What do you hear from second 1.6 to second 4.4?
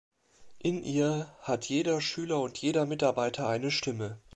jeder Schüler und jeder Mitarbeiter eine Stimme.